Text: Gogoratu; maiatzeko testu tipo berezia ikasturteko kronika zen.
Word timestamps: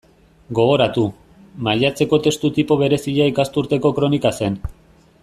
Gogoratu; 0.59 1.03
maiatzeko 1.67 2.19
testu 2.29 2.51
tipo 2.57 2.79
berezia 2.83 3.29
ikasturteko 3.33 3.93
kronika 4.01 4.37
zen. 4.41 4.61